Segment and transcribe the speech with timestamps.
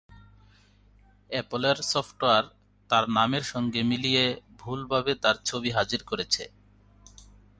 [1.29, 2.45] অ্যাপলের software
[2.89, 4.23] তার নামের সঙ্গে মিলিয়ে
[4.57, 6.43] ভুলভাবে তার ছবি হাজির করেছে।